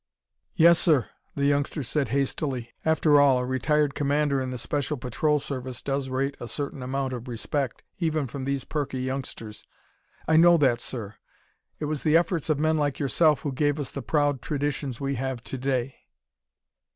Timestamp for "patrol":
4.97-5.37